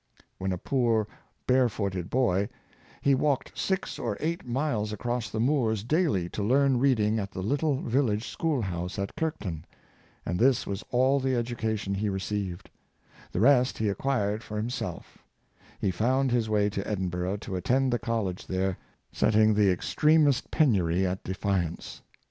When 0.39 0.51
a 0.51 0.57
poor 0.57 1.07
barefooted 1.45 2.09
boy, 2.09 2.49
he 3.01 3.13
walked 3.13 3.55
six 3.55 3.99
or 3.99 4.17
eight 4.19 4.43
miles 4.47 4.91
across 4.91 5.29
the 5.29 5.39
moors 5.39 5.83
daily 5.83 6.27
to 6.29 6.41
learn 6.41 6.79
read 6.79 6.99
ing 6.99 7.19
at 7.19 7.29
the 7.31 7.43
little 7.43 7.83
village 7.83 8.27
schoolhouse 8.27 8.97
of 8.97 9.15
Kirkton; 9.15 9.63
and 10.25 10.39
this 10.39 10.65
was 10.65 10.83
all 10.89 11.19
the 11.19 11.35
education 11.35 11.93
he 11.93 12.09
received; 12.09 12.71
the 13.31 13.39
rest 13.41 13.77
he 13.77 13.89
acquired 13.89 14.41
for 14.41 14.57
himself 14.57 15.19
He 15.79 15.91
found 15.91 16.31
his 16.31 16.49
way 16.49 16.67
to 16.71 16.87
Edinburgh 16.87 17.37
to 17.37 17.55
attend 17.55 17.93
the 17.93 17.99
college 17.99 18.47
there, 18.47 18.79
setting 19.11 19.53
the 19.53 19.69
extremest 19.71 20.49
penury 20.49 21.05
at 21.05 21.23
defi 21.23 21.47
ance. 21.49 22.01